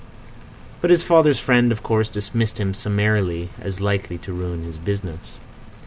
But 0.81 0.89
his 0.89 1.03
father's 1.03 1.39
friend, 1.39 1.71
of 1.71 1.83
course, 1.83 2.09
dismissed 2.09 2.57
him 2.59 2.73
summarily 2.73 3.51
as 3.61 3.79
likely 3.81 4.17
to 4.17 4.33
ruin 4.33 4.63
his 4.63 4.77
business. 4.77 5.37